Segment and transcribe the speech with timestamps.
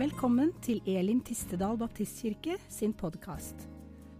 [0.00, 3.66] Velkommen til Elim Tistedal Baptistkirke sin podkast.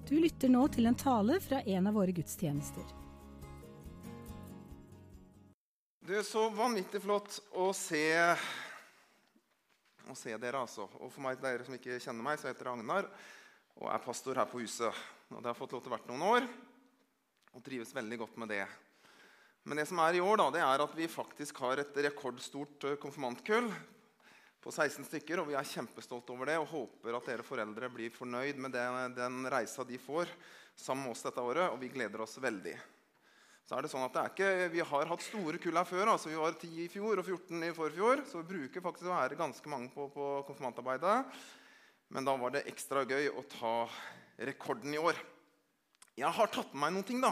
[0.04, 2.82] Du lytter nå til en tale fra en av våre gudstjenester.
[6.04, 8.02] Det er så vanvittig flott å se,
[10.04, 10.84] å se dere, altså.
[11.00, 13.08] Og for meg, dere som ikke kjenner meg, så heter jeg Agnar
[13.80, 14.98] og er pastor her på huset.
[15.32, 16.50] Og det har fått lov til å være noen år
[17.54, 18.66] og trives veldig godt med det.
[19.64, 22.90] Men det som er i år, da, det er at vi faktisk har et rekordstort
[22.90, 23.72] eh, konfirmantkull
[24.60, 25.42] på 16 stykker.
[25.42, 29.16] Og vi er kjempestolte over det og håper at dere foreldre blir fornøyd med den,
[29.16, 30.30] den reisa de får
[30.78, 31.68] sammen med oss dette året.
[31.72, 32.76] Og vi gleder oss veldig.
[33.70, 36.08] Så er det sånn at det ikke, Vi har hatt store kull her før.
[36.16, 38.24] altså Vi var 10 i fjor og 14 i forfjor.
[38.26, 41.18] Så vi bruker faktisk å være ganske mange på, på konfirmantarbeidet.
[42.10, 43.74] Men da var det ekstra gøy å ta
[44.42, 45.18] rekorden i år.
[46.18, 47.20] Jeg har tatt med meg noen ting.
[47.22, 47.30] da.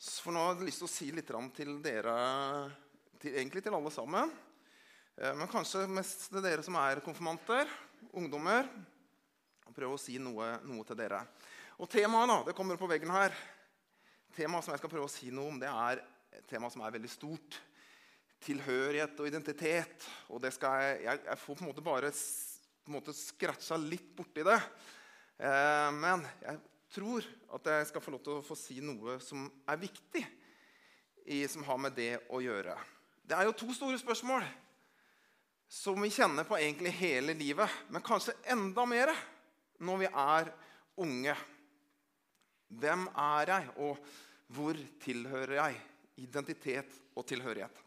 [0.00, 2.14] For nå har jeg lyst til å si litt til dere,
[3.20, 4.30] til, egentlig til alle sammen.
[5.20, 7.68] Eh, men kanskje mest til dere som er konfirmanter,
[8.16, 8.68] ungdommer.
[9.68, 11.20] Og prøve å si noe, noe til dere.
[11.80, 13.34] Og temaet da, det kommer på veggen her.
[14.36, 16.00] Temaet som jeg skal prøve å si noe om, det er
[16.38, 17.58] et tema som er veldig stort.
[18.40, 20.06] Tilhørighet og identitet.
[20.32, 23.76] Og det skal jeg, jeg, jeg får på en måte bare på en måte scratcha
[23.76, 24.56] litt borti det.
[25.36, 26.62] Eh, men jeg
[26.96, 30.24] tror at jeg skal få lov til å få si noe som er viktig,
[31.28, 32.72] i, som har med det å gjøre.
[33.28, 34.48] Det er jo to store spørsmål
[35.70, 39.12] som vi kjenner på egentlig hele livet, men kanskje enda mer
[39.86, 40.50] når vi er
[41.00, 41.36] unge.
[42.80, 44.00] Hvem er jeg, og
[44.50, 45.78] hvor tilhører jeg?
[46.26, 47.78] Identitet og tilhørighet.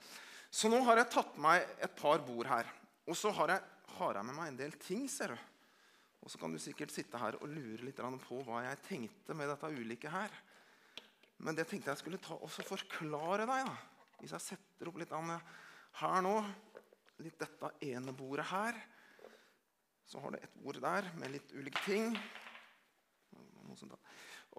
[0.53, 2.69] Så nå har jeg tatt meg et par bord her.
[3.03, 5.07] Og så har jeg har jeg med meg en del ting.
[5.09, 5.37] ser du.
[6.23, 9.49] Og så kan du sikkert sitte her og lure litt på hva jeg tenkte med
[9.51, 10.31] dette ulike her.
[11.43, 13.67] Men det tenkte jeg skulle ta og forklare deg.
[13.67, 13.75] da.
[14.21, 15.11] Hvis jeg setter opp litt
[15.99, 16.37] her nå,
[17.22, 18.80] litt dette ene bordet her
[20.09, 22.18] Så har det et bord der med litt ulike ting.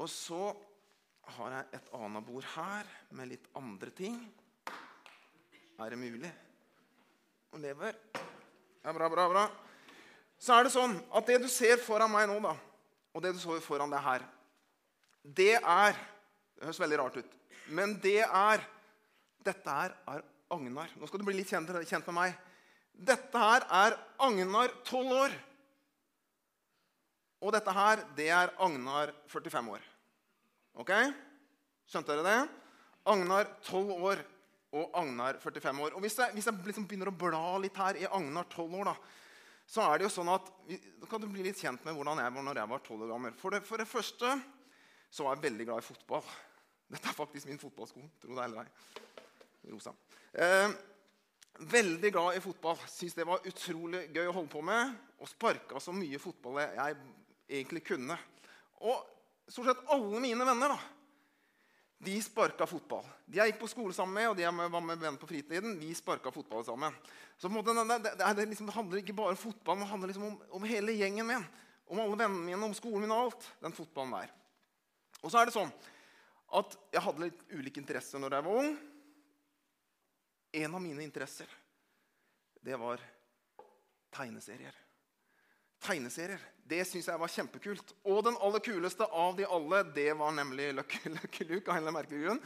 [0.00, 0.54] Og så
[1.36, 4.16] har jeg et annet bord her med litt andre ting.
[5.78, 6.30] Er det mulig?
[7.52, 7.94] Og lever.
[8.84, 9.44] Ja, bra, bra, bra.
[10.40, 12.54] Så er det sånn at det du ser foran meg nå, da,
[13.14, 14.26] og det du så foran deg her,
[15.24, 15.96] det er
[16.54, 17.30] Det høres veldig rart ut,
[17.74, 18.62] men det er
[19.44, 20.20] Dette her er
[20.52, 20.92] Agnar.
[20.98, 22.36] Nå skal du bli litt kjent, kjent med meg.
[22.94, 25.34] Dette her er Agnar 12 år.
[27.44, 29.88] Og dette her, det er Agnar 45 år.
[30.80, 30.92] Ok?
[31.90, 32.38] Skjønte dere det?
[33.10, 34.22] Agnar 12 år
[34.74, 35.96] og Agnar 45 år.
[35.96, 38.90] Og Hvis jeg, hvis jeg liksom begynner å bla litt her i Agnar 12 år,
[38.90, 38.96] da,
[39.66, 40.48] så er det jo sånn at,
[41.00, 43.12] da kan du bli litt kjent med hvordan jeg var når jeg var 12 år
[43.14, 43.36] gammel.
[43.40, 44.32] For det, for det, første
[45.14, 46.24] så var jeg veldig glad i fotball.
[46.94, 48.02] Dette er faktisk min fotballsko.
[48.22, 49.23] Tro det eller ei.
[49.70, 49.94] Rosa.
[50.32, 50.74] Eh,
[51.74, 52.78] veldig glad i fotball.
[52.90, 54.94] Syns det var utrolig gøy å holde på med.
[55.20, 56.98] Og sparka så mye fotball jeg
[57.48, 58.18] egentlig kunne.
[58.84, 59.00] Og
[59.48, 60.78] stort sett alle mine venner da,
[62.04, 63.04] de sparka fotball.
[63.24, 65.76] De jeg gikk på skole sammen med, og de jeg var med venner på fritiden,
[65.80, 66.96] vi sparka fotball sammen.
[67.40, 70.26] Så måte, det, det, det, liksom, det, handler ikke bare om fotball, det handler liksom
[70.28, 71.46] om, om, hele gjengen min.
[71.88, 73.48] Om alle vennene mine, om skolen min og alt.
[73.62, 74.32] Den fotballen der.
[75.22, 75.72] Og så er det sånn
[76.54, 78.74] at jeg hadde litt ulike interesser når jeg var ung.
[80.54, 81.50] En av mine interesser,
[82.64, 83.02] det var
[84.14, 84.84] tegneserier
[85.84, 86.40] tegneserier.
[86.64, 87.92] Det syns jeg var kjempekult.
[88.08, 91.02] Og den aller kuleste av de alle, det var nemlig Lucky,
[91.48, 91.68] Luke.
[91.68, 92.40] av en eller merkelig grunn.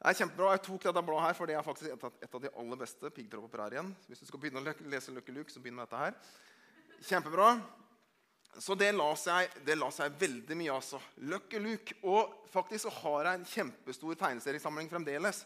[0.00, 0.54] Det er kjempebra.
[0.54, 3.10] Jeg tok dette bladet her, for det er faktisk et et av de aller beste.
[3.16, 3.90] Piggtråd på prærien.
[4.08, 6.16] Hvis du skal begynne å lese Lucky Luke, så begynn med dette her.
[7.08, 7.50] Kjempebra.
[8.58, 11.02] Så det la seg, det la seg veldig mye, altså.
[11.30, 11.98] Lucky Luke.
[12.06, 15.44] Og faktisk så har jeg en kjempestor tegneseriesamling fremdeles.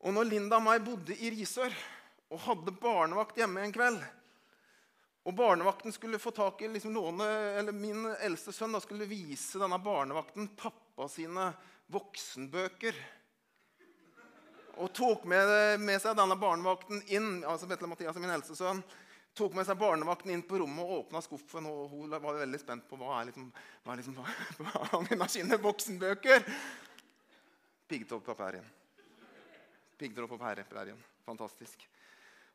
[0.00, 1.74] Og når Linda og meg bodde i Risør
[2.30, 4.00] og hadde barnevakt hjemme en kveld
[5.22, 9.60] og barnevakten skulle få tak i liksom låne, eller Min eldste sønn da, skulle vise
[9.60, 11.50] denne barnevakten pappa sine
[11.92, 12.96] voksenbøker.
[14.80, 18.80] Og tok med, med seg denne barnevakten inn altså Vetle Mathias, min eldste sønn,
[19.36, 21.68] tok med seg barnevakten inn på rommet og åpna skuffen.
[21.68, 23.52] og Hun var veldig spent på hva er liksom,
[23.84, 24.18] hva er liksom,
[24.64, 26.48] hva er sine voksenbøker.
[27.90, 28.40] Piggtråd på
[30.00, 31.00] Piggtråd på prærien.
[31.26, 31.84] Fantastisk.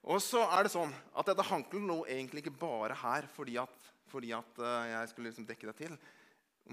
[0.06, 3.92] Og så er det sånn at Dette handler nå egentlig ikke bare her fordi at,
[4.12, 5.95] fordi at uh, jeg skulle liksom dekke det til.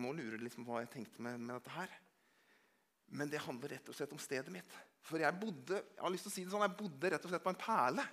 [0.00, 1.92] Nå lurer du liksom hva jeg tenkte med, med, dette her.
[3.12, 4.76] Men det handler rett og slett om stedet mitt.
[5.04, 7.32] For jeg bodde jeg har lyst til å si det sånn, jeg bodde rett og
[7.32, 8.04] slett på en perle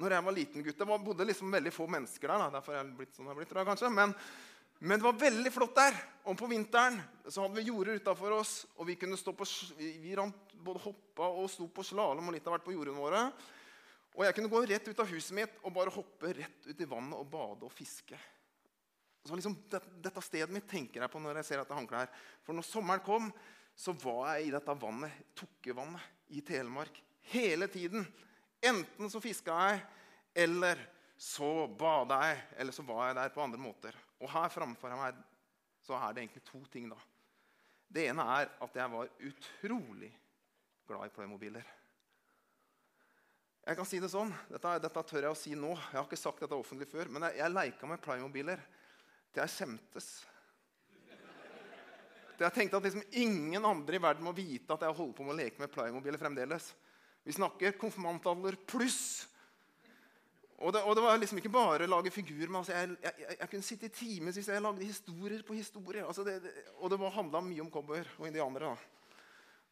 [0.00, 0.78] når jeg var liten gutt.
[0.80, 2.44] Det bodde liksom veldig få mennesker der.
[2.44, 2.52] Da.
[2.56, 3.92] Derfor er jeg blitt sånn jeg blitt, tror jeg, kanskje.
[3.92, 4.14] Men,
[4.80, 5.96] men, det var veldig flott der.
[6.28, 8.54] Og på vinteren så hadde vi jorder utafor oss.
[8.78, 9.46] Og vi kunne stå på,
[9.76, 13.22] vi, rant, både hoppa og sto på slalåm og litt av hvert på jordene våre.
[14.16, 16.88] Og jeg kunne gå rett ut av huset mitt og bare hoppe rett ut i
[16.88, 18.18] vannet og bade og fiske.
[19.24, 22.28] Så liksom, det, Dette stedet mitt tenker jeg på når jeg ser dette håndkleet her.
[22.46, 23.30] For når sommeren kom,
[23.76, 27.00] så var jeg i dette vannet, Tukkevannet i Telemark
[27.32, 28.04] hele tiden.
[28.60, 29.82] Enten så fiska jeg,
[30.44, 30.80] eller
[31.20, 33.96] så bada jeg, eller så var jeg der på andre måter.
[34.20, 35.20] Og her framfor meg
[35.84, 36.88] så er det egentlig to ting.
[36.92, 36.98] da.
[37.90, 40.10] Det ene er at jeg var utrolig
[40.86, 41.76] glad i Playmobiler.
[43.66, 45.70] Jeg kan si det sånn, dette, dette, tør jeg å si nå.
[45.76, 48.62] Jeg har ikke sagt dette offentlig før, men jeg, jeg leika med Playmobiler
[49.30, 50.08] til jeg skjemtes.
[52.34, 55.26] Til jeg tenkte at liksom ingen andre i verden må vite at jeg holder på
[55.26, 56.70] med å leke med Playmobiler fremdeles.
[57.26, 59.28] Vi snakker konfirmantalder pluss.
[60.60, 62.50] Og det, og det, var liksom ikke bare å lage figurer.
[62.50, 66.04] men altså jeg, jeg, jeg, kunne sitte i timevis jeg lagde historier på historier.
[66.04, 68.74] Altså det, det, og det handla mye om cowboyer og indianere.
[68.74, 68.98] da.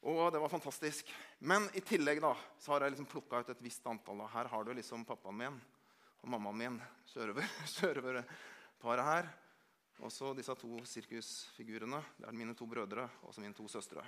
[0.08, 1.10] Og det var fantastisk.
[1.44, 4.22] Men i tillegg da, så har jeg liksom plukka ut et visst antall.
[4.22, 4.30] Da.
[4.32, 5.58] Her har du liksom pappaen min
[6.22, 6.78] og mammaen min,
[7.12, 9.28] sørøverparet her.
[9.98, 12.00] Og så disse to sirkusfigurene.
[12.16, 14.04] Det er mine to brødre og mine to søstre.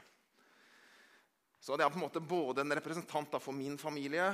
[1.61, 4.31] Så det er på en måte både en representant for min familie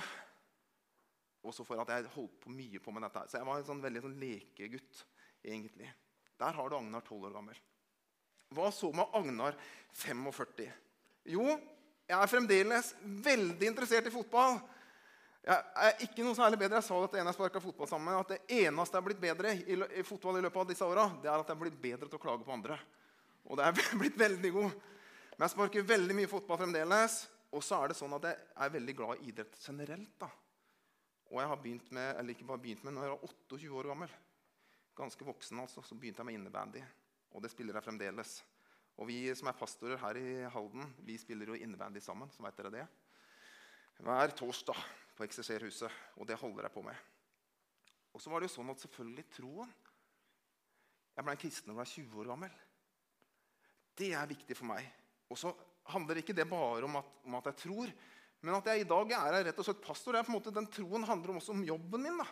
[1.50, 3.24] og for at jeg holdt på mye på med dette.
[3.30, 5.02] Så jeg var en sånn veldig sånn lekegutt,
[5.44, 5.88] egentlig.
[6.40, 7.60] Der har du Agnar 12 år gammel.
[8.54, 9.56] Hva så med Agnar
[9.96, 10.66] 45?
[11.32, 11.46] Jo,
[12.06, 14.60] jeg er fremdeles veldig interessert i fotball.
[15.46, 16.80] Jeg er ikke noe særlig bedre.
[16.80, 19.06] Jeg sa det til en jeg sparka fotball sammen med, at det eneste jeg har
[19.06, 21.62] blitt bedre i, i fotball i løpet av disse åra, det er at jeg har
[21.62, 22.78] blitt bedre til å klage på andre.
[23.46, 24.76] Og det er blitt veldig god.
[25.36, 27.20] Men jeg sparker veldig mye fotball fremdeles.
[27.54, 30.14] Og så er det sånn at jeg er veldig glad i idrett generelt.
[30.20, 30.28] da.
[31.30, 33.88] Og jeg har begynt med, eller ikke bare begynt med, når jeg var 28 år
[33.90, 34.12] gammel,
[34.96, 36.82] ganske voksen, altså, så begynte jeg med innebandy.
[37.34, 38.36] Og det spiller jeg fremdeles.
[38.96, 42.30] Og vi som er pastorer her i Halden, vi spiller jo innebandy sammen.
[42.30, 42.86] så vet dere det.
[43.98, 44.78] Hver torsdag
[45.16, 45.92] på Ekserserhuset.
[46.16, 46.96] Og det holder jeg på med.
[48.12, 49.72] Og så var det jo sånn at selvfølgelig troen
[51.16, 52.56] Jeg ble en kristen da jeg var 20 år gammel.
[53.96, 54.88] Det er viktig for meg.
[55.32, 55.52] Og så
[55.92, 57.92] handler ikke det bare om at, om at, jeg tror,
[58.46, 60.14] men at jeg i dag er rett og slett pastor.
[60.14, 62.20] Er på en måte, den troen handler også om jobben min.
[62.22, 62.26] da.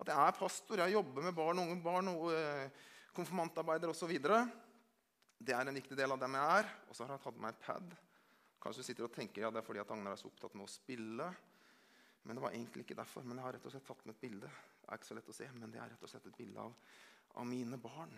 [0.00, 2.70] At jeg er pastor, jeg jobber med barn, unge barn, og, eh,
[3.16, 4.14] konfirmantarbeider osv.
[5.36, 6.70] Det er en viktig del av dem jeg er.
[6.88, 7.96] Og så har jeg tatt med meg pad.
[8.62, 10.64] Kanskje du sitter og tenker ja, det er fordi at Agnar er så opptatt med
[10.64, 11.28] å spille.
[12.24, 13.22] Men det var egentlig ikke derfor.
[13.28, 14.48] Men jeg har rett og slett tatt med et bilde.
[14.80, 16.64] Det er ikke så lett å se, men det er rett og slett et bilde
[16.64, 16.72] av,
[17.36, 18.16] av mine barn.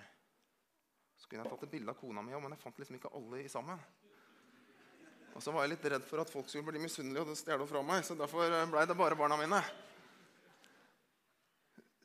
[1.18, 3.10] Så kunne jeg tatt et bilde av kona mi òg, men jeg fant liksom ikke
[3.18, 3.82] alle i sammen.
[5.36, 7.82] Og så var jeg litt redd for at folk skulle bli misunnelige og stjele fra
[7.86, 8.04] meg.
[8.06, 9.60] Så derfor ble det bare barna mine.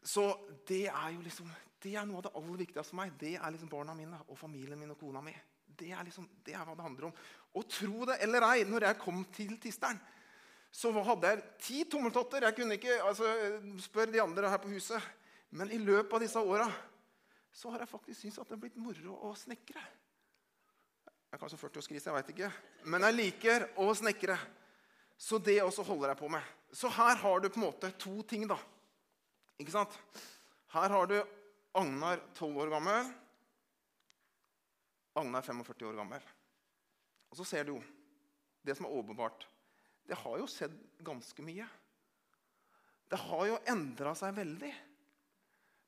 [0.03, 0.27] Så
[0.67, 1.49] det er jo liksom
[1.83, 3.15] det er noe av det aller viktigste for meg.
[3.19, 5.33] Det er liksom barna mine og familien min og kona mi.
[5.73, 7.15] Det er, liksom, det er hva det handler om.
[7.59, 9.99] Og tro det eller ei, når jeg kom til Tisteren,
[10.73, 12.45] så hadde jeg ti tommeltotter.
[12.47, 13.27] Jeg kunne ikke altså,
[13.83, 15.11] spørre de andre her på huset.
[15.53, 16.69] Men i løpet av disse åra
[17.53, 19.83] så har jeg faktisk syntes at det har blitt moro å snekre.
[21.33, 22.47] Jeg er kanskje 40 års krise, jeg veit ikke.
[22.93, 24.35] Men jeg liker å snekre.
[25.17, 26.49] Så det også holder jeg på med.
[26.69, 28.59] Så her har du på en måte to ting, da.
[29.57, 29.95] Ikke sant?
[30.75, 31.15] Her har du
[31.73, 33.09] Agnar 12 år gammel.
[35.17, 36.27] Agnar 45 år gammel.
[37.33, 37.81] Og så ser du jo
[38.61, 39.47] det som er åpenbart.
[40.05, 41.65] Det har jo skjedd ganske mye.
[43.09, 44.71] Det har jo endra seg veldig.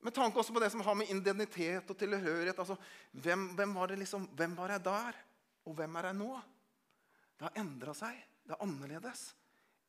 [0.09, 2.81] Med tanke også på det som har med identitet og tilhørighet altså,
[3.13, 5.23] hvem, hvem, var det liksom, hvem var jeg der,
[5.65, 6.29] og hvem er jeg nå?
[7.35, 8.19] Det har endra seg.
[8.45, 9.23] Det er annerledes.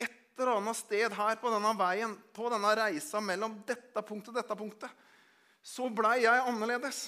[0.00, 4.40] Et eller annet sted her på denne veien, på denne reisa mellom dette punktet og
[4.40, 5.04] dette punktet,
[5.66, 7.06] så blei jeg annerledes.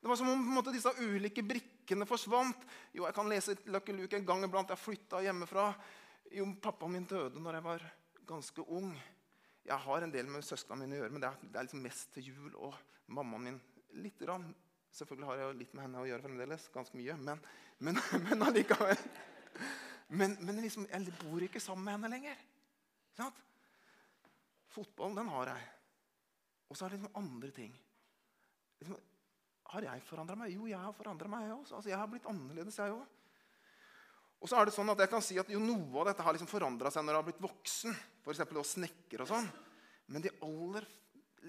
[0.00, 2.62] Det var som om måte, disse ulike brikkene forsvant.
[2.94, 4.70] Jo, jeg kan lese Lucky Luke en gang iblant.
[4.70, 5.70] Jeg flytta hjemmefra.
[6.36, 7.86] Jo, pappaen min døde når jeg var
[8.28, 8.92] ganske ung.
[9.66, 11.82] Jeg har en del med søsknene mine å gjøre, men det er, det er liksom
[11.82, 12.52] mest til jul.
[12.68, 12.76] Og
[13.18, 13.58] mammaen min
[14.04, 14.46] litt rann.
[14.96, 16.68] Selvfølgelig har jeg jo litt med henne å gjøre fremdeles.
[16.72, 17.16] Ganske mye.
[17.20, 17.40] Men,
[17.84, 19.00] men, men allikevel.
[20.16, 22.38] Men, men liksom, jeg bor ikke sammen med henne lenger.
[23.18, 23.42] Sant?
[24.72, 25.66] Fotballen, den har jeg.
[26.70, 27.74] Og så er det liksom andre ting.
[28.80, 28.96] Liksom,
[29.74, 30.54] har jeg forandra meg?
[30.54, 31.44] Jo, jeg har forandra meg.
[31.44, 33.12] Jeg, altså, jeg har blitt annerledes, jeg òg.
[34.36, 36.36] Og så er det sånn at jeg kan si at jo, Noe av dette har
[36.36, 38.00] liksom forandra seg når jeg har blitt voksen.
[38.22, 38.42] F.eks.
[38.46, 39.48] å snekre og sånn.
[40.12, 40.88] Men de aller,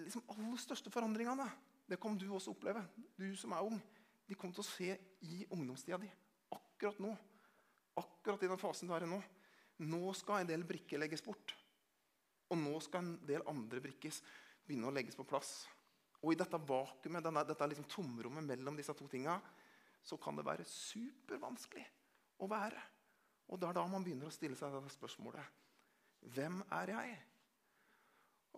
[0.04, 1.48] liksom, aller største forandringene
[1.88, 2.84] det kommer du også oppleve.
[3.16, 3.80] Du som er ung.
[4.28, 4.90] De kommer til å se
[5.24, 6.10] i ungdomstida di.
[6.56, 7.14] Akkurat nå.
[7.98, 9.22] Akkurat i den fasen du er i nå.
[9.88, 11.54] Nå skal en del brikker legges bort.
[12.52, 14.20] Og nå skal en del andre brikker
[14.68, 15.62] begynne å legges på plass.
[16.24, 19.38] Og i dette vakuumet, denne, dette liksom tomrommet mellom disse to tinga,
[20.04, 21.86] så kan det være supervanskelig
[22.44, 22.82] å være.
[23.48, 25.56] Og det er da man begynner å stille seg dette spørsmålet.
[26.36, 27.18] Hvem er jeg?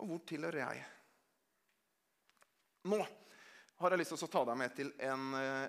[0.00, 0.86] Og hvor tilhører jeg?
[2.88, 3.00] Nå
[3.80, 5.68] har jeg lyst til å ta deg med til en, eh,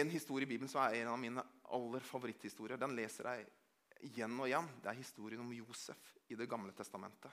[0.00, 2.78] en historie i Bibelen som er en av mine aller favoritthistorier.
[2.78, 3.46] Den leser jeg
[4.10, 4.68] igjen og igjen.
[4.82, 7.30] Det er historien om Josef i Det gamle testamentet.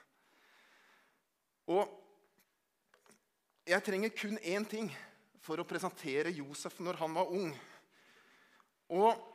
[1.67, 1.89] Og
[3.65, 4.95] jeg trenger kun én ting
[5.41, 7.59] for å presentere Josef når han var ung.
[8.89, 9.25] Og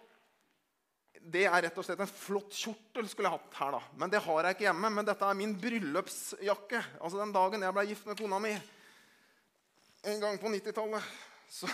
[1.20, 3.70] det er rett og slett en flott kjortel skulle jeg hatt her.
[3.72, 3.82] da.
[3.96, 4.90] Men det har jeg ikke hjemme.
[4.90, 6.84] Men dette er min bryllupsjakke.
[7.00, 8.54] Altså Den dagen jeg ble gift med kona mi
[10.04, 11.02] en gang på 90-tallet.
[11.48, 11.68] Så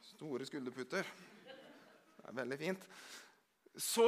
[0.00, 1.06] Store skulderputer.
[2.18, 2.84] Det er veldig fint.
[3.76, 4.06] Så,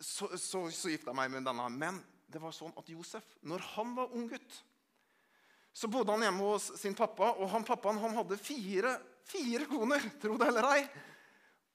[0.00, 1.68] så, så, så gifta jeg meg med denne.
[1.72, 4.60] Men det var sånn at Josef, når han var ung gutt,
[5.72, 7.32] så bodde han hjemme hos sin pappa.
[7.38, 8.96] Og han pappaen han hadde fire,
[9.28, 10.84] fire koner, tro det eller ei.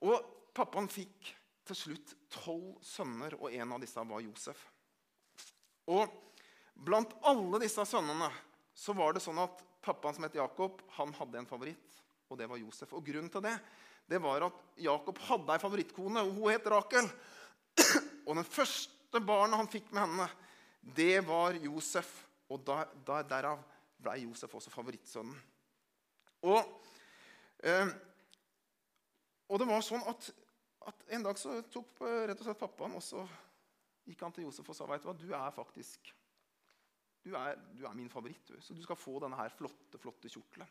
[0.06, 0.18] Og
[0.54, 1.34] pappaen fikk
[1.64, 4.66] til slutt tolv sønner, og en av disse var Josef.
[5.90, 6.10] Og
[6.74, 8.30] blant alle disse sønnene
[8.74, 11.98] så var det sånn at pappaen som het Jakob, han hadde en favoritt,
[12.32, 12.94] og det var Josef.
[12.96, 13.58] Og grunnen til det
[14.10, 17.08] det var at Jakob hadde ei favorittkone, og hun het Rakel.
[18.28, 20.28] Og den første barnet han fikk med henne,
[20.96, 22.12] det var Josef.
[22.52, 23.64] Og der, der, derav
[24.04, 25.36] ble Josef også favorittsønnen.
[26.44, 26.90] Og,
[27.64, 27.92] eh,
[29.48, 30.28] og det var sånn at,
[30.88, 33.24] at, en dag så tok rett og slett pappaen og så
[34.04, 36.12] gikk han til Josef og sa vet du hva, du er faktisk
[37.24, 38.58] du er, du er min favoritt, du.
[38.62, 40.70] så du skal få denne her flotte flotte kjortelen.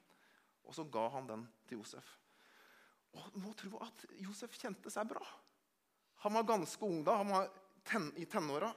[0.69, 2.11] Og så ga han den til Josef.
[3.19, 5.25] Og må tro at Josef kjente seg bra.
[6.23, 7.49] Han var ganske ung da, han var
[7.89, 8.71] ten, i tenåra.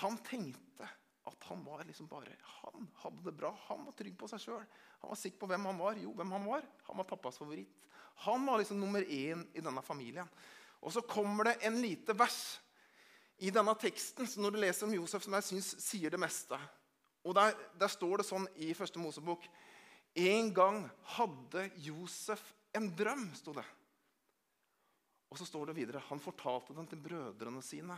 [0.00, 0.86] Han tenkte
[1.26, 3.50] at han var liksom bare Han hadde det bra.
[3.66, 4.62] Han var trygg på seg sjøl.
[5.02, 5.98] Han var sikker på hvem han var.
[5.98, 6.68] Jo, hvem han var.
[6.86, 7.82] Han var pappas favoritt.
[8.26, 10.28] Han var liksom nummer én i denne familien.
[10.80, 12.60] Og så kommer det en lite vers
[13.36, 16.56] i denne teksten så når du leser om Josef, som jeg syns sier det meste.
[17.26, 19.48] Og der, der, står det sånn i første Mosebok
[20.16, 20.84] En gang
[21.16, 23.64] hadde Josef en drøm, sto det.
[25.32, 27.96] Og så står det videre Han fortalte den til brødrene sine,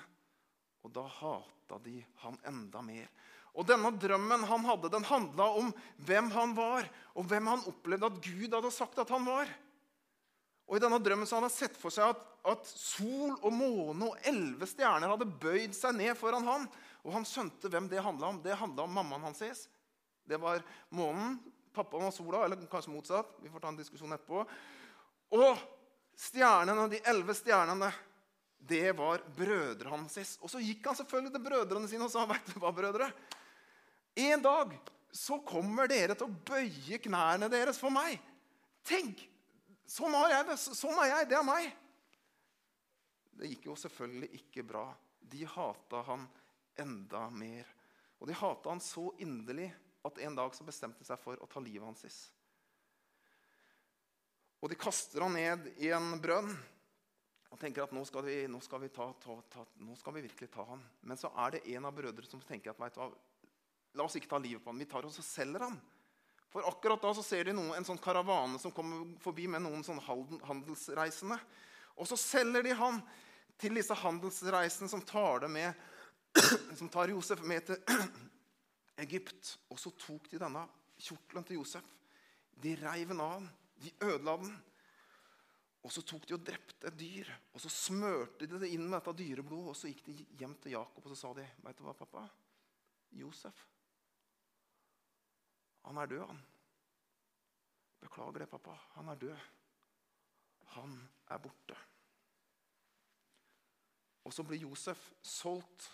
[0.82, 3.10] og da hata de han enda mer.
[3.58, 5.72] Og denne drømmen han hadde, den handla om
[6.06, 6.86] hvem han var,
[7.18, 9.50] og hvem han opplevde at Gud hadde sagt at han var.
[10.68, 12.20] Og I denne drømmen så hadde han sett for seg at,
[12.52, 16.68] at sol og måne og elleve stjerner hadde bøyd seg ned foran han.
[17.06, 18.42] Og han skjønte hvem det handla om.
[18.42, 19.68] Det handla om mammaen hans.
[20.28, 20.64] Det var
[20.94, 21.38] månen,
[21.74, 23.38] pappaen og sola, eller kanskje motsatt.
[23.42, 24.44] Vi får ta en diskusjon etterpå.
[25.38, 25.64] Og
[26.18, 27.90] stjernene, de elleve stjernene,
[28.58, 30.36] det var brødrene hans.
[30.42, 33.10] Og så gikk han selvfølgelig til brødrene sine og sa, vet du hva, brødre?
[34.18, 34.74] En dag
[35.14, 38.18] så kommer dere til å bøye knærne deres for meg.
[38.86, 39.22] Tenk!
[39.88, 40.56] Sånn har jeg det.
[40.60, 41.28] Sånn er jeg.
[41.30, 41.68] Det er meg.
[43.38, 44.84] Det gikk jo selvfølgelig ikke bra.
[45.28, 46.26] De hata han
[46.80, 47.68] enda mer.
[48.18, 49.68] Og de hata han så inderlig
[50.06, 52.18] at en dag så bestemte de seg for å ta livet hans.
[54.58, 56.50] Og de kaster han ned i en brønn
[57.48, 60.24] og tenker at nå skal vi, nå skal vi, ta, ta, ta, nå skal vi
[60.26, 60.82] virkelig ta han.
[61.00, 63.08] Men så er det en av brødrene som tenker at hva,
[63.96, 64.82] la oss ikke ta livet på han.
[64.82, 65.78] Vi tar oss og selger han.
[66.52, 69.84] For akkurat da så ser de noen, en sånn karavane som kommer forbi med noen
[69.84, 71.36] sånn handelsreisende.
[71.98, 73.00] Og så selger de han
[73.60, 75.88] til disse handelsreisende som tar, det med,
[76.78, 77.78] som tar Josef med til
[79.04, 79.54] Egypt.
[79.72, 80.64] Og så tok de denne
[80.98, 81.86] kjortelen til Josef.
[82.58, 83.46] De reiv den av.
[83.78, 84.52] De ødela den.
[85.86, 87.32] Og så tok de og drepte et dyr.
[87.54, 89.72] Og så smørte de det inn med dette dyreblodet.
[89.72, 92.26] Og så gikk de hjem til Jakob og så sa de, vet du hva, pappa?
[93.16, 93.66] Josef
[95.88, 96.40] han er død, han.
[98.00, 98.74] Beklager det, pappa.
[98.94, 99.36] Han er død.
[100.74, 100.98] Han
[101.30, 101.76] er borte.
[104.24, 105.88] Og så blir Josef solgt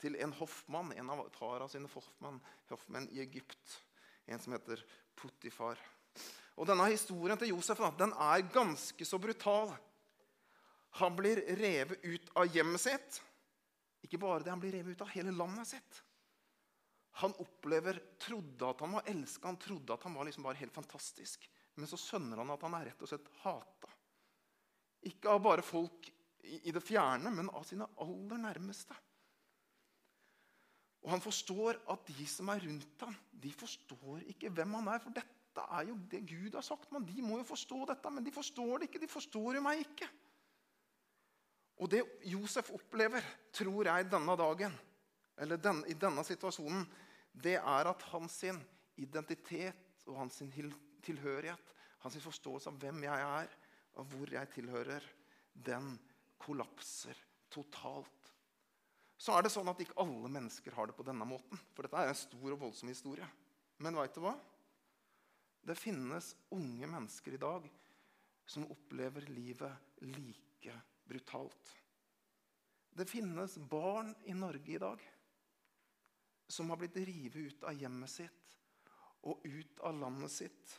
[0.00, 3.80] til en hoffmann, en av Tara sine hoffmann, hoffmenn i Egypt.
[4.26, 4.82] En som heter
[5.18, 5.80] Puttifar.
[6.54, 9.72] Og Denne historien til Josef den er ganske så brutal.
[11.00, 13.20] Han blir revet ut av hjemmet sitt.
[14.04, 16.02] Ikke bare det, han blir revet ut av hele landet sitt.
[17.22, 20.74] Han opplever, trodde at han var elska, han trodde at han var liksom bare helt
[20.74, 21.48] fantastisk.
[21.74, 23.90] Men så skjønner han at han er rett og slett hata.
[25.10, 26.10] Ikke av bare folk
[26.44, 28.96] i det fjerne, men av sine aller nærmeste.
[31.04, 35.02] Og han forstår at de som er rundt ham, de forstår ikke hvem han er.
[35.04, 36.90] For dette er jo det Gud har sagt.
[36.94, 39.02] Men de må jo forstå dette, men de forstår det ikke.
[39.04, 40.08] De forstår jo meg ikke.
[41.82, 44.76] Og det Josef opplever, tror jeg, denne dagen,
[45.42, 46.86] eller den, i denne situasjonen,
[47.34, 48.38] det er at hans
[48.96, 50.38] identitet og hans
[51.04, 51.72] tilhørighet,
[52.04, 53.56] hans forståelse av hvem jeg er,
[53.98, 55.04] og hvor jeg tilhører,
[55.54, 55.96] den
[56.38, 57.18] kollapser
[57.50, 58.23] totalt.
[59.24, 61.60] Så er det sånn at ikke alle mennesker har det på denne måten.
[61.72, 63.24] For dette er en stor og voldsom historie.
[63.80, 64.34] Men veit du hva?
[65.64, 67.64] Det finnes unge mennesker i dag
[68.44, 70.76] som opplever livet like
[71.08, 71.72] brutalt.
[72.92, 75.00] Det finnes barn i Norge i dag
[76.52, 78.58] som har blitt revet ut av hjemmet sitt
[79.24, 80.74] og ut av landet sitt,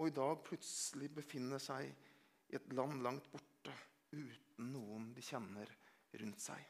[0.00, 1.92] og i dag plutselig befinner seg
[2.48, 3.74] i et land langt borte
[4.16, 5.68] uten noen de kjenner
[6.16, 6.62] rundt seg.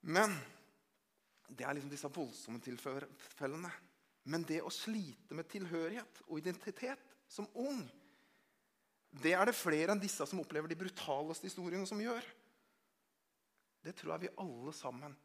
[0.00, 0.34] Men
[1.48, 3.70] det er liksom disse voldsomme tilfellene.
[4.30, 7.80] Men det å slite med tilhørighet og identitet som ung,
[9.10, 12.22] det er det flere enn disse som opplever de brutaleste historiene, som gjør.
[13.82, 15.16] Det tror jeg vi alle sammen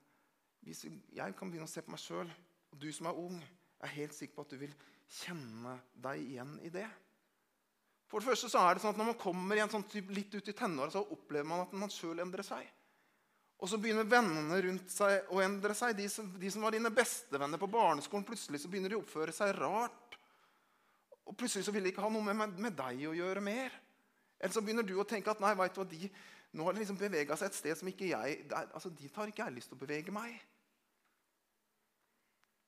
[0.65, 2.29] Hvis jeg kan begynne å se på meg sjøl,
[2.73, 3.35] og du som er ung,
[3.83, 4.71] er helt sikker på at du vil
[5.19, 6.87] kjenne deg igjen i det.
[8.09, 10.49] For det første så er det sånn at Når man kommer igjen sånn litt ut
[10.49, 12.65] i tenåra, opplever man at man sjøl endrer seg.
[13.63, 15.95] Og så begynner vennene rundt seg å endre seg.
[15.97, 19.35] De som, de som var dine bestevenner på barneskolen, plutselig så begynner de å oppføre
[19.35, 20.17] seg rart.
[21.25, 23.73] Og plutselig så vil de ikke ha noe med, med deg å gjøre mer.
[24.37, 26.09] Eller så begynner du å tenke at nei, vet du hva, de,
[26.55, 29.31] nå har de liksom bevega seg et sted som ikke jeg der, altså Dit har
[29.31, 30.35] ikke jeg lyst til å bevege meg.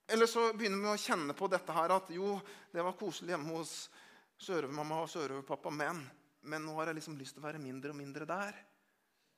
[0.08, 2.38] Eller så begynner vi å kjenne på dette her at jo,
[2.72, 3.74] det var koselig hjemme hos
[4.40, 6.00] sørøvermamma og sørøverpappa, men,
[6.48, 8.56] men nå har jeg liksom lyst til å være mindre og mindre der.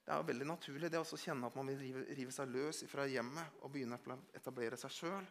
[0.10, 2.80] Det er jo veldig naturlig det å kjenne at man vil rive, rive, seg løs
[2.90, 5.28] fra hjemmet og begynne å etablere seg sjøl.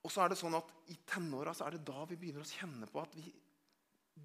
[0.00, 2.88] Og så er det sånn at I tenåra er det da vi begynner å kjenne
[2.88, 3.26] på at vi,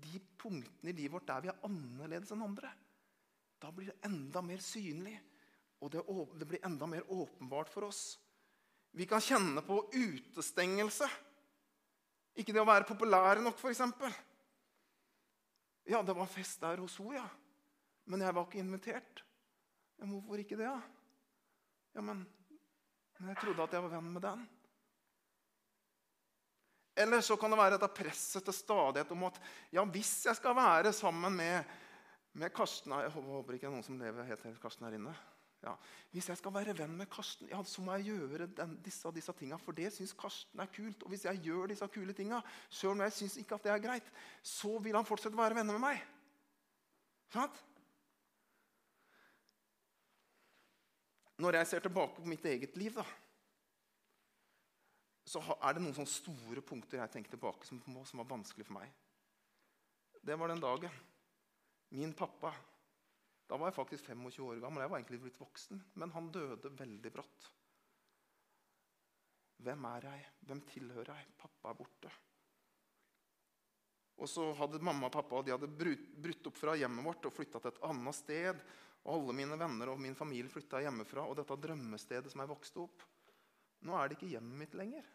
[0.06, 2.72] de punktene i livet vårt der vi er annerledes enn andre,
[3.60, 5.18] da blir det enda mer synlig.
[5.84, 6.06] Og det,
[6.40, 8.16] det blir enda mer åpenbart for oss.
[8.96, 11.12] Vi kan kjenne på utestengelse.
[12.40, 13.84] Ikke det å være populære nok, f.eks.
[15.92, 17.30] Ja, det var fest der hos henne, ja.
[18.12, 19.22] Men jeg var ikke invitert.
[20.02, 20.80] Ja, hvorfor ikke det, da?
[21.96, 22.26] Ja, men,
[23.20, 24.44] men jeg trodde at jeg var venn med den.
[27.02, 29.38] Eller så kan det være dette presset til stadighet om at
[29.72, 31.70] ja, hvis jeg skal være sammen med,
[32.34, 35.16] med Karsten Jeg håper ikke det er noen som lever helt til Karsten her inne.
[35.62, 35.76] Ja.
[36.12, 39.34] Hvis jeg skal være venn med Karsten, ja, så må jeg gjøre den, disse, disse
[39.38, 39.60] tinga.
[39.62, 41.06] For det syns Karsten er kult.
[41.06, 42.42] Og hvis jeg gjør disse kule tinga,
[42.74, 45.62] sjøl om jeg syns ikke at det er greit, så vil han fortsette å være
[45.62, 46.08] venner med meg.
[47.32, 47.62] Sånn?
[51.42, 53.06] Når jeg ser tilbake på mitt eget liv, da,
[55.32, 58.78] så er det noen sånne store punkter jeg tenker tilbake som, som var vanskelig for
[58.78, 58.92] meg.
[60.22, 61.00] Det var den dagen
[61.98, 62.54] min pappa
[63.50, 64.80] Da var jeg faktisk 25 år gammel.
[64.80, 67.48] Jeg var egentlig blitt voksen, men han døde veldig brått.
[69.60, 70.22] Hvem er jeg?
[70.48, 71.34] Hvem tilhører jeg?
[71.42, 72.12] Pappa er borte.
[74.24, 77.60] Og så hadde mamma og pappa de hadde brutt opp fra hjemmet vårt og flytta
[77.60, 78.64] til et annet sted.
[79.02, 81.26] Og alle mine venner og min familie flytta hjemmefra.
[81.26, 83.08] Og dette drømmestedet som jeg vokste opp
[83.82, 85.06] Nå er det ikke hjemmet mitt lenger.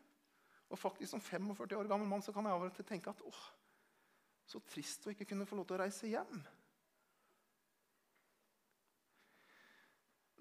[0.75, 3.23] Og faktisk Som 45 år gammel mann så kan jeg av og til tenke at
[3.23, 3.43] åh,
[4.47, 6.41] så trist å ikke kunne få lov til å reise hjem.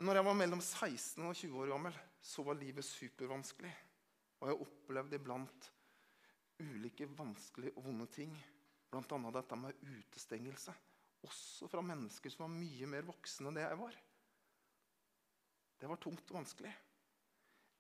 [0.05, 3.71] Når jeg var mellom 16 og 20 år gammel, så var livet supervanskelig.
[4.41, 5.69] Og jeg opplevde iblant
[6.59, 8.33] ulike vanskelige og vonde ting.
[8.91, 9.31] Bl.a.
[9.37, 10.75] dette med utestengelse.
[11.25, 13.95] Også fra mennesker som var mye mer voksne enn det jeg var.
[15.81, 16.73] Det var tungt og vanskelig.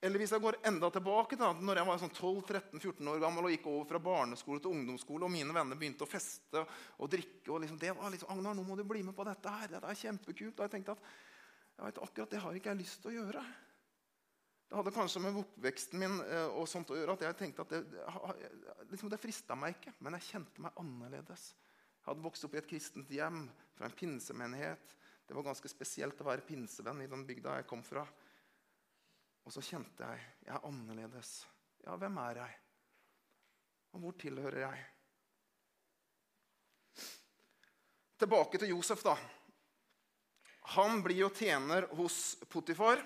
[0.05, 3.53] Eller hvis jeg går enda tilbake til når jeg var sånn 12-13-14 år gammel og
[3.55, 7.63] gikk over fra barneskole til ungdomsskole, og mine venner begynte å feste og drikke og
[7.63, 9.71] liksom, det var liksom, Agnar, nå må du bli med på dette her.
[9.71, 10.59] Dette er kjempekult.
[10.59, 11.07] Og jeg tenkte at
[11.75, 13.45] jeg vet, akkurat det har ikke jeg lyst til å gjøre.
[14.65, 17.73] Det hadde kanskje med oppveksten min eh, og sånt å gjøre at jeg tenkte at
[17.73, 17.81] det,
[18.91, 19.95] liksom, det frista meg ikke.
[20.05, 21.49] Men jeg kjente meg annerledes.
[22.05, 24.93] Hadde vokst opp i et kristent hjem fra en pinsemenighet.
[25.25, 28.05] Det var ganske spesielt å være pinsevenn i den bygda jeg kom fra.
[29.45, 31.31] Og så kjente jeg jeg er annerledes.
[31.85, 32.59] Ja, hvem er jeg?
[33.95, 34.83] Og hvor tilhører jeg?
[38.21, 39.15] Tilbake til Josef, da.
[40.75, 43.01] Han blir jo tjener hos Potifar.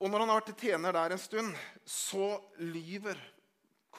[0.00, 2.32] Og når han har vært tjener der en stund, så
[2.62, 3.18] lyver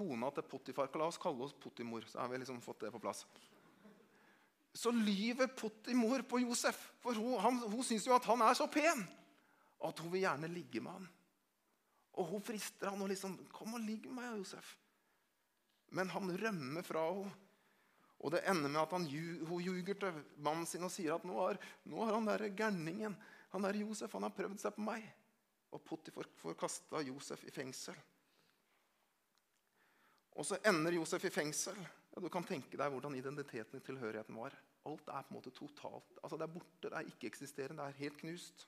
[0.02, 0.90] kona til Potifar.
[0.98, 3.26] La oss kalle oss Potimor, så har vi liksom fått det på plass.
[4.74, 8.70] Så lyver Potimor på Josef, for hun, han, hun syns jo at han er så
[8.72, 9.04] pen
[9.82, 11.08] at hun vil gjerne ligge med han.
[12.20, 14.78] Og hun frister han og liksom 'Kom og ligg med meg, Josef.'
[15.92, 17.32] Men han rømmer fra henne.
[18.22, 19.06] Og det ender med at han,
[19.48, 21.58] hun ljuger til mannen sin og sier at nå har,
[21.90, 23.16] nå har han der gærningen,
[23.50, 25.08] han der Josef, han har prøvd seg på meg.
[25.72, 27.98] Og Potifar får kasta Josef i fengsel.
[30.40, 31.78] Og så ender Josef i fengsel.
[32.12, 34.56] Ja, du kan tenke deg hvordan identiteten og tilhørigheten var.
[34.88, 36.20] Alt er på en måte totalt.
[36.22, 38.68] Altså Det er borte, det er ikke-eksisterende, det er helt knust.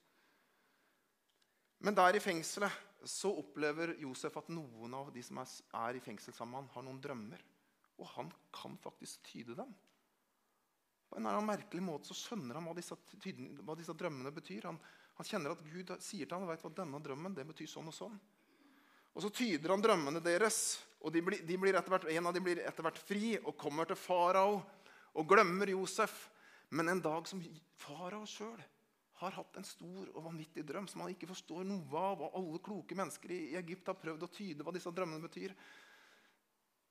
[1.84, 6.36] Men der i fengselet så opplever Josef at noen av de som er i fengsel
[6.36, 7.42] sammen med han, har noen drømmer.
[8.00, 9.74] Og han kan faktisk tyde dem.
[11.10, 12.96] På en eller annen merkelig måte så skjønner han hva disse,
[13.62, 14.70] hva disse drømmene betyr.
[14.70, 14.80] Han,
[15.20, 17.92] han, kjenner at Gud sier til ham og vet hva denne drømmen det betyr sånn
[17.92, 18.16] og sånn.
[19.14, 22.46] Og Så tyder han drømmene deres, og de blir, de blir hvert, en av dem
[22.46, 24.62] blir etter hvert fri og kommer til farao
[25.14, 26.30] og glemmer Josef.
[26.74, 27.42] Men en dag som
[27.78, 28.62] farao sjøl
[29.20, 32.62] har hatt en stor og vanvittig drøm som han ikke forstår noe av, og alle
[32.64, 35.54] kloke mennesker i Egypt har prøvd å tyde hva disse drømmene betyr,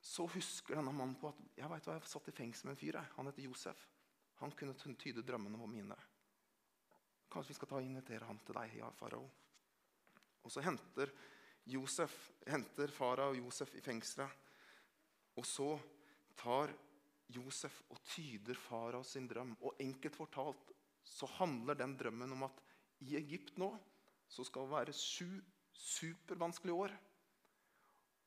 [0.03, 2.81] så husker denne mannen på at jeg vet hva, jeg satt i fengsel med en
[2.81, 2.99] fyr.
[3.17, 3.85] Han heter Josef.
[4.43, 5.99] Han kunne tyde drømmene om mine.
[7.33, 9.23] Kanskje vi skal ta og invitere ham til deg, ja, farao.
[10.43, 11.13] Og så henter
[11.65, 12.15] Josef,
[12.47, 14.31] henter farao Josef i fengselet.
[15.39, 15.69] Og så
[16.37, 16.73] tar
[17.33, 19.55] Josef og tyder farao sin drøm.
[19.61, 20.73] Og enkelt fortalt
[21.05, 22.63] så handler den drømmen om at
[23.03, 23.73] i Egypt nå
[24.31, 25.41] så skal det være sju
[25.73, 26.95] supervanskelige år.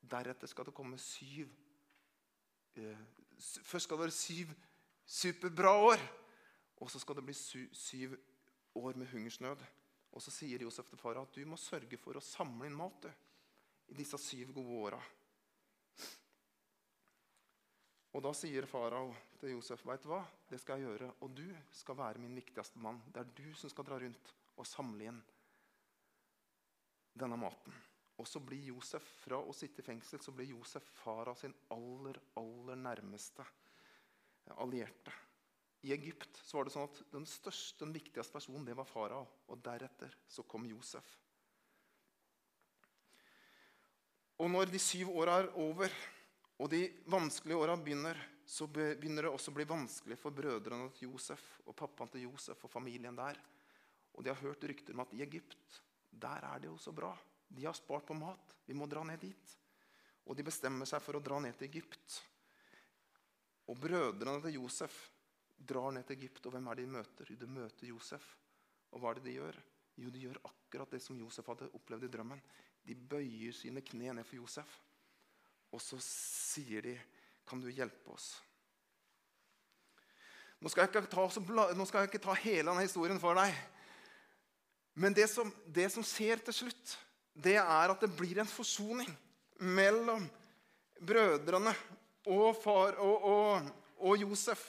[0.05, 1.49] Deretter skal det komme syv
[2.77, 2.97] eh,
[3.35, 4.51] Først skal det være syv
[5.05, 6.03] superbra år.
[6.79, 8.15] Og så skal det bli syv
[8.75, 9.63] år med hungersnød.
[10.15, 12.95] Og så sier Josef til fara at du må sørge for å samle inn mat
[13.03, 13.09] du,
[13.87, 15.01] i disse syv gode åra.
[18.15, 19.09] Og da sier farao
[19.41, 20.21] til Josef, 'Veit du hva?
[20.49, 23.69] Det skal jeg gjøre.' 'Og du skal være min viktigste mann.' Det er du som
[23.69, 25.23] skal dra rundt og samle inn
[27.19, 27.73] denne maten.
[28.17, 32.19] Og så blir Josef, Fra å sitte i fengsel så blir Josef farao sin aller,
[32.37, 33.45] aller nærmeste
[34.63, 35.11] allierte.
[35.83, 39.27] I Egypt så var det sånn at den største, den viktigste personen det var farao.
[39.49, 41.17] Og deretter så kom Josef.
[44.41, 45.91] Og når de syv åra er over,
[46.59, 51.09] og de vanskelige åra begynner, så begynner det også å bli vanskelig for brødrene til
[51.09, 53.39] Josef og pappaen til Josef og familien der.
[54.15, 55.79] Og de har hørt rykter om at i Egypt
[56.15, 57.11] der er det jo så bra.
[57.47, 58.53] De har spart på mat.
[58.65, 59.55] Vi må dra ned dit.
[60.25, 62.19] Og de bestemmer seg for å dra ned til Egypt.
[63.71, 64.95] Og brødrene til Josef
[65.55, 67.33] drar ned til Egypt, og hvem er det de møter?
[67.39, 68.25] De møter Josef.
[68.93, 69.59] Og hva er det de gjør?
[70.01, 72.41] Jo, de gjør akkurat det som Josef hadde opplevd i drømmen.
[72.85, 74.79] De bøyer sine kne ned for Josef.
[75.73, 76.99] Og så sier de,
[77.45, 78.41] 'Kan du hjelpe oss?'
[80.61, 81.21] Nå skal, ta,
[81.75, 83.53] nå skal jeg ikke ta, hele denne historien for deg.
[84.95, 86.97] Men det som, det som skjer til slutt,
[87.35, 89.11] det er at det blir en forsoning
[89.59, 90.23] mellom
[91.03, 91.75] brødrene
[92.25, 93.69] og, far, og, og,
[93.99, 94.63] og Josef.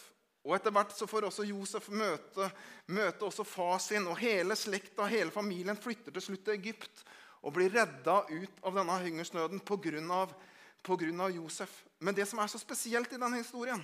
[0.47, 2.51] Og Etter hvert så får også Josef møte,
[2.95, 4.07] møte også far sin.
[4.11, 7.07] Og hele slekta hele familien flytter til slutt til Egypt
[7.42, 11.29] og blir redda ut av denne hungersnøden pga.
[11.35, 11.83] Josef.
[11.99, 13.83] Men det som er så spesielt i denne historien,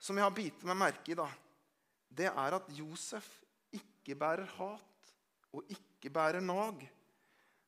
[0.00, 1.26] som jeg har bitt meg merke i, da,
[2.08, 3.26] det er at Josef
[3.76, 5.12] ikke bærer hat
[5.52, 6.80] og ikke bærer nag.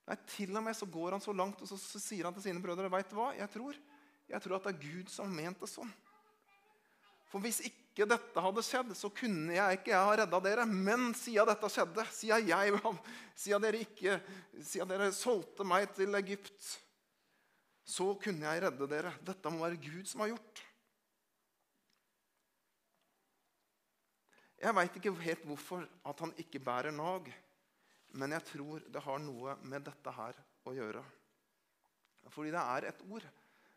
[0.08, 2.62] Nei, Til og med så går han så langt og så, sier han til sine
[2.62, 3.76] brødre vet du hva, jeg tror,
[4.28, 5.92] jeg tror at det er Gud som har ment det sånn.
[7.30, 10.64] For hvis ikke dette hadde skjedd, så kunne jeg ikke jeg ha redda dere.
[10.68, 12.78] Men siden dette skjedde, siden, jeg,
[13.44, 14.16] siden, dere, ikke,
[14.64, 16.72] siden dere solgte meg til Egypt
[17.92, 19.12] så kunne jeg redde dere.
[19.26, 20.62] Dette må være Gud som har gjort.
[24.62, 27.26] Jeg veit ikke helt hvorfor at han ikke bærer nag,
[28.14, 31.02] men jeg tror det har noe med dette her å gjøre.
[32.30, 33.26] Fordi det er et ord.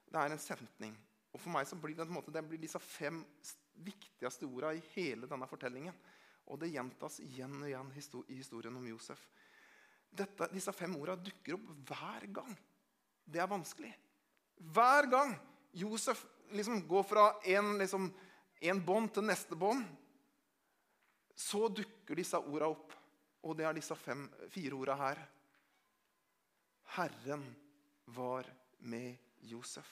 [0.06, 0.94] Det er en setning.
[1.34, 3.24] Og for meg så blir det, måte, det blir disse fem
[3.84, 5.96] viktigste orda i hele denne fortellingen.
[6.52, 7.92] Og det gjentas igjen og igjen
[8.30, 9.22] i historien om Josef.
[10.16, 12.56] Dette, disse fem orda dukker opp hver gang
[13.26, 13.92] det er vanskelig.
[14.56, 15.34] Hver gang
[15.76, 16.22] Josef
[16.54, 18.12] liksom går fra en, liksom,
[18.62, 19.84] en bånd til neste bånd,
[21.36, 22.94] så dukker disse orda opp.
[23.46, 25.22] Og det er disse fem, fire orda her.
[26.96, 27.44] Herren
[28.16, 28.48] var
[28.86, 29.90] med Josef.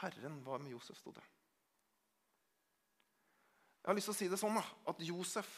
[0.00, 1.24] Herren var med Josef, sto det.
[3.88, 5.48] Jeg har lyst til å si det sånn da, at Josef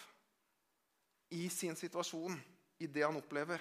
[1.34, 2.36] i sin situasjon,
[2.78, 3.58] i det han opplever,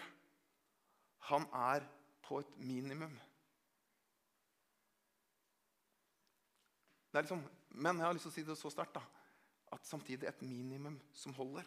[1.25, 1.87] han er
[2.21, 3.15] på et minimum.
[7.17, 7.41] Liksom,
[7.81, 11.33] men jeg har lyst til å si det så sterkt at samtidig et minimum som
[11.41, 11.65] holder.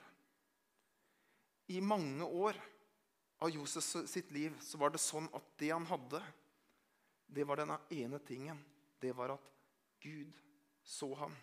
[1.75, 2.55] I mange år
[3.43, 6.23] av Josef sitt liv så var det sånn at det han hadde,
[7.27, 8.63] det var denne ene tingen.
[9.03, 9.57] Det var at
[9.99, 10.39] Gud
[10.87, 11.35] så ham.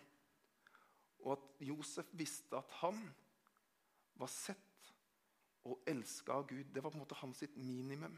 [1.24, 3.00] Og at Josef visste at han
[4.20, 4.92] var sett
[5.68, 6.70] og elska av Gud.
[6.72, 8.16] Det var på en måte hans sitt minimum.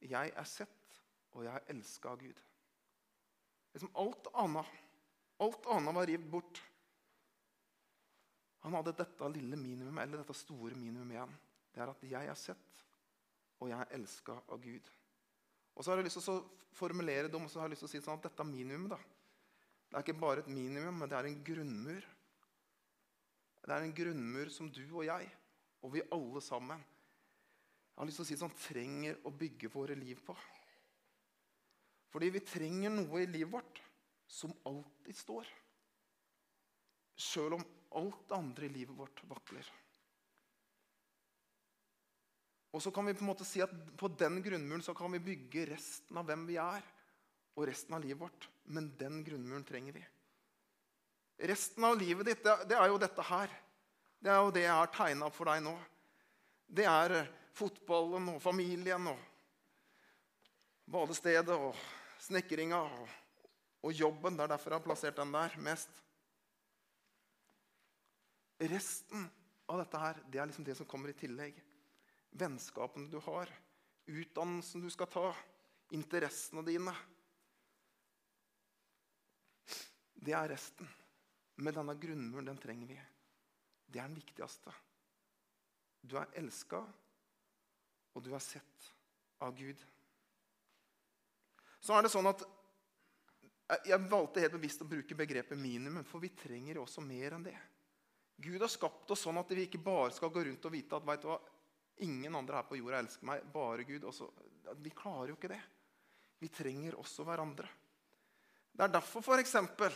[0.00, 1.00] Jeg er sett,
[1.34, 2.38] og jeg er elska av Gud.
[3.74, 4.76] Liksom alt annet
[5.38, 6.60] alt annet var revet bort.
[8.64, 11.34] Han hadde dette lille minimum, eller dette store minimumet igjen.
[11.70, 12.80] Det er at jeg er sett,
[13.60, 14.88] og jeg er elska av Gud.
[15.76, 17.86] Og så har jeg lyst til å formulere det om, og så har jeg lyst
[17.86, 18.98] til å si sånn at dette minimumet da,
[19.88, 22.06] det er ikke bare et minimum, men det er en grunnmur.
[23.64, 25.28] Det er en grunnmur som du og jeg,
[25.84, 26.84] og vi alle sammen,
[27.98, 30.36] jeg har lyst til å si sånn, trenger å bygge våre liv på.
[32.12, 33.80] Fordi vi trenger noe i livet vårt
[34.30, 35.50] som alltid står.
[37.18, 37.64] Sjøl om
[37.98, 39.72] alt det andre i livet vårt vakler.
[42.70, 45.24] Og så kan vi på en måte si at på den grunnmuren så kan vi
[45.32, 46.84] bygge resten av hvem vi er,
[47.58, 48.48] og resten av livet vårt.
[48.70, 50.04] Men den grunnmuren trenger vi.
[51.50, 53.50] Resten av livet ditt, det, er jo dette her.
[54.18, 55.74] Det er jo det jeg har tegna opp for deg nå.
[56.68, 59.18] Det er eh, fotballen og familien og
[60.90, 61.78] badestedet og
[62.22, 63.12] snekringa og,
[63.86, 64.38] og jobben.
[64.38, 66.02] Det er derfor jeg har plassert den der mest.
[68.58, 69.28] Resten
[69.70, 71.58] av dette her, det er liksom det som kommer i tillegg.
[72.38, 73.50] Vennskapene du har,
[74.10, 75.28] utdannelsen du skal ta,
[75.94, 76.94] interessene dine.
[80.18, 80.88] Det er resten.
[81.58, 82.98] Men denne grunnmuren, den trenger vi.
[83.86, 84.74] Det er den viktigste.
[86.00, 86.82] Du er elska,
[88.14, 88.92] og du er sett
[89.42, 89.80] av Gud.
[91.80, 92.46] Så er det sånn at
[93.84, 97.58] Jeg valgte helt bevisst å bruke begrepet minimum, for vi trenger også mer enn det.
[98.40, 101.04] Gud har skapt oss sånn at vi ikke bare skal gå rundt og vite at
[101.04, 101.36] vet du hva,
[102.06, 104.06] ingen andre her på jorda elsker meg, bare Gud.
[104.08, 104.30] Også,
[104.80, 105.60] vi klarer jo ikke det.
[106.40, 107.68] Vi trenger også hverandre.
[108.78, 109.90] Det er derfor for eksempel,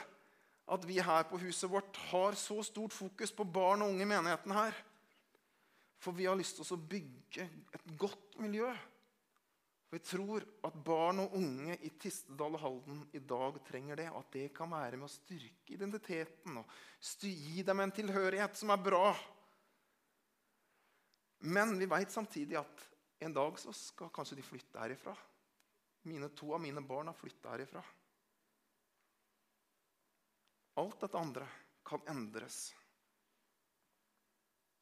[0.74, 4.08] at vi her på huset vårt har så stort fokus på barn og unge i
[4.10, 4.74] menigheten her.
[6.02, 8.72] For vi har lyst til å bygge et godt miljø.
[9.92, 14.08] Vi tror at barn og unge i Tistedal og Halden i dag trenger det.
[14.10, 16.76] Og at det kan være med å styrke identiteten og
[17.22, 19.12] gi dem en tilhørighet som er bra.
[21.54, 22.86] Men vi veit samtidig at
[23.22, 25.14] en dag så skal kanskje de flytte herifra.
[26.10, 27.82] Mine, to av mine barn har flytta herifra.
[30.74, 31.48] Alt dette andre
[31.84, 32.70] kan endres.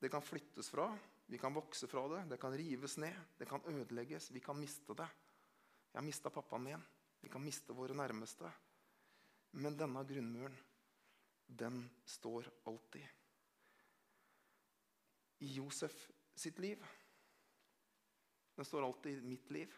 [0.01, 0.87] Det kan flyttes fra,
[1.27, 4.95] vi kan vokse fra det, det kan rives ned, det kan ødelegges, vi kan miste
[4.95, 5.09] det.
[5.93, 6.83] Jeg har mista pappaen min.
[7.21, 8.51] Vi kan miste våre nærmeste.
[9.63, 10.57] Men denne grunnmuren,
[11.47, 13.07] den står alltid.
[15.39, 16.87] I Josef sitt liv.
[18.55, 19.75] Den står alltid i mitt liv.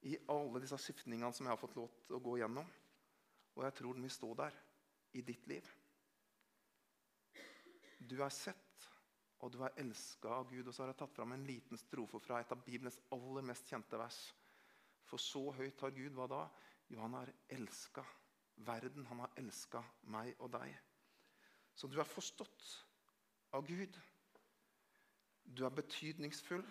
[0.00, 2.68] I alle disse skiftningene som jeg har fått lov til å gå gjennom.
[3.56, 4.60] Og jeg tror den vil stå der
[5.12, 5.66] i ditt liv.
[8.00, 8.86] Du er sett,
[9.40, 10.66] og du er elska av Gud.
[10.66, 13.68] Og så har jeg tatt fram en liten strofe fra et av Bibelens aller mest
[13.70, 14.20] kjente vers.
[15.08, 16.44] For så høyt har Gud hva da?
[16.90, 18.04] Jo, han har elska
[18.66, 19.06] verden.
[19.10, 20.74] Han har elska meg og deg.
[21.74, 22.66] Så du er forstått
[23.56, 23.96] av Gud.
[25.44, 26.66] Du er betydningsfull.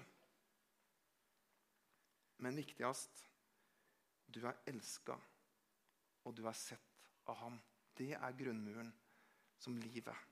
[2.39, 3.25] Men viktigst
[4.29, 5.15] du er elska,
[6.23, 7.57] og du er sett av ham.
[7.99, 8.91] Det er grunnmuren
[9.59, 10.27] som livet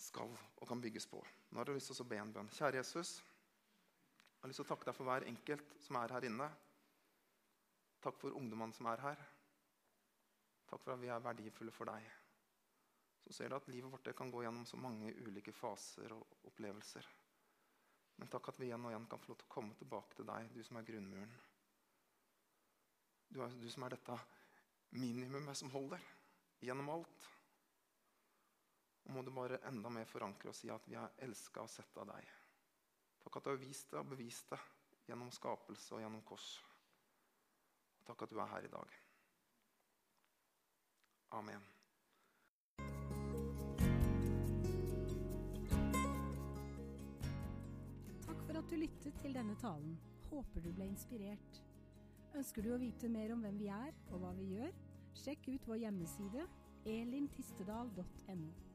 [0.00, 1.20] skal og kan bygges på.
[1.50, 2.50] Nå har du lyst til å be en bønn.
[2.52, 6.26] Kjære Jesus, jeg har lyst til å takke deg for hver enkelt som er her
[6.28, 6.48] inne.
[8.04, 9.24] Takk for ungdommene som er her.
[10.68, 12.06] Takk for at vi er verdifulle for deg.
[13.20, 17.08] Så ser du at livet vårt kan gå gjennom så mange ulike faser og opplevelser.
[18.20, 20.28] Men takk at vi igjen og igjen kan få lov til å komme tilbake til
[20.28, 21.36] deg, du som er grunnmuren.
[23.30, 24.16] Du, er, du som er dette
[24.96, 26.02] minimumet som holder
[26.60, 27.28] gjennom alt.
[29.06, 31.96] Og må du bare enda mer forankre og si at vi har elska og sett
[31.98, 32.28] av deg.
[33.24, 34.60] Takk at du har vist det og bevist det
[35.08, 36.48] gjennom skapelse og gjennom kors.
[37.98, 38.96] Og takk at du er her i dag.
[41.38, 41.66] Amen.
[48.24, 49.98] Takk for at du lyttet til denne talen.
[50.30, 51.60] Håper du ble inspirert.
[52.38, 54.89] Ønsker du å vite mer om hvem vi er og hva vi gjør?
[55.14, 56.46] Sjekk ut vår hjemmeside
[56.84, 58.69] elintistedal.no.